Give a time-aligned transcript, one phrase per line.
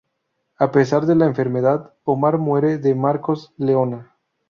[0.57, 4.17] A pesar de la enfermedad, Omar muere de marcos Leona.